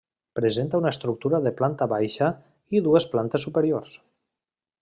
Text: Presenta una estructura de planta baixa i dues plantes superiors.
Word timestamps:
Presenta 0.37 0.79
una 0.83 0.93
estructura 0.95 1.41
de 1.47 1.51
planta 1.59 1.89
baixa 1.93 2.31
i 2.79 2.83
dues 2.89 3.11
plantes 3.15 3.49
superiors. 3.49 3.99